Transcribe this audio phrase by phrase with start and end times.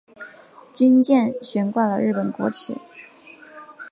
[0.73, 2.75] 军舰悬挂了日本国旗。